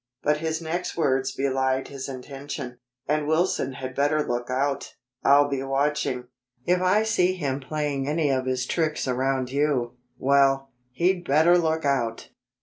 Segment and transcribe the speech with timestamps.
[0.23, 2.79] But his next words belied his intention.
[3.07, 4.95] "And Wilson had better lookout.
[5.23, 6.23] I'll be watching.
[6.65, 11.85] If I see him playing any of his tricks around you well, he'd better look
[11.85, 12.29] out!"